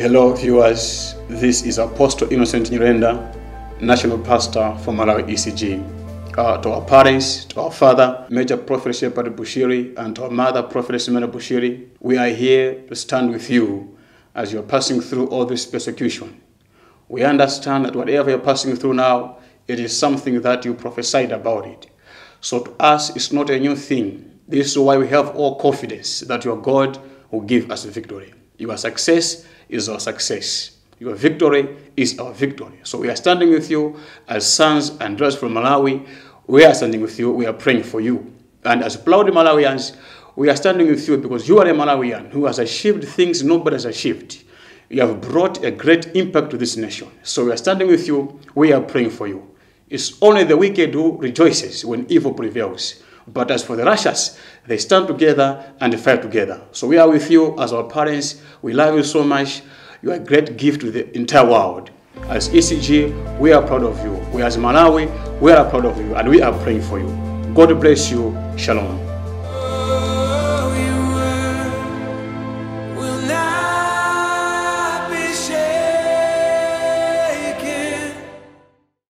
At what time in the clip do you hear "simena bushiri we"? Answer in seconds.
11.06-12.16